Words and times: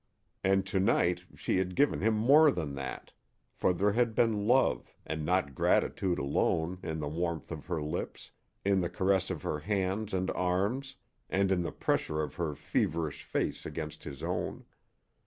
And 0.43 0.65
to 0.65 0.79
night 0.79 1.25
she 1.35 1.57
had 1.59 1.75
given 1.75 2.01
him 2.01 2.15
more 2.15 2.49
than 2.49 2.73
that, 2.73 3.11
for 3.53 3.71
there 3.71 3.91
had 3.91 4.15
been 4.15 4.47
love, 4.47 4.91
and 5.05 5.23
not 5.23 5.53
gratitude 5.53 6.17
alone, 6.17 6.79
in 6.81 6.99
the 6.99 7.07
warmth 7.07 7.51
of 7.51 7.67
her 7.67 7.83
lips, 7.83 8.31
in 8.65 8.81
the 8.81 8.89
caress 8.89 9.29
of 9.29 9.43
her 9.43 9.59
hands 9.59 10.11
and 10.11 10.31
arms, 10.31 10.95
and 11.29 11.51
in 11.51 11.61
the 11.61 11.71
pressure 11.71 12.23
of 12.23 12.33
her 12.33 12.55
feverish 12.55 13.21
face 13.23 13.63
against 13.63 14.03
his 14.03 14.23
own. 14.23 14.65